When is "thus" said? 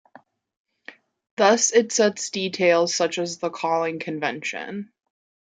1.37-1.71